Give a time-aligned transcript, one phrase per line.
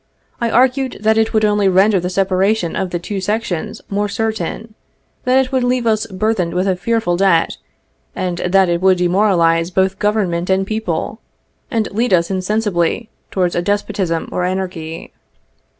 [0.41, 4.73] I argued that it would only render the separation of the two sections more certain,
[5.25, 7.57] that it would leave us burthened with a fearful debt,
[8.15, 11.19] and that it would demoralize both Government and people,
[11.69, 15.13] and lead us insensibly towards a despotism or anarchy.